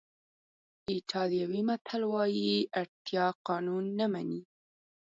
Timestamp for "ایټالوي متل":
0.93-2.01